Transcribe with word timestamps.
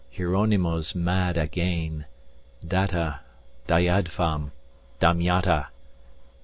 Hieronymo's 0.09 0.95
mad 0.95 1.37
againe. 1.37 2.05
Datta. 2.67 3.19
Dayadhvam. 3.67 4.49
Damyata. 4.99 5.67